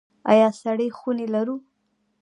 آیا 0.31 0.49
سړې 0.61 0.87
خونې 0.97 1.27
لرو؟ 1.33 1.55